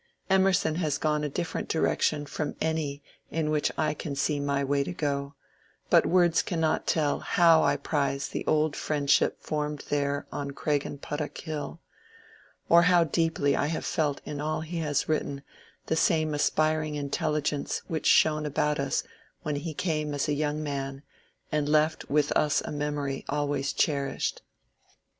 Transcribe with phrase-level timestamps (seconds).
[0.31, 4.83] Emerson has gone a different direction from any in which I can see my way
[4.83, 5.35] to go;
[5.91, 11.37] but words cannot tell how I prize the old friendship formed there on Craigenput toch
[11.41, 11.81] Hill,
[12.67, 15.43] or how deeply I have felt in all he has written
[15.85, 19.03] the same aspiring intelligence which shone about us
[19.43, 21.03] when he came as a young man,
[21.51, 24.37] and left with us a memory always cherished.
[24.37, 25.03] DR.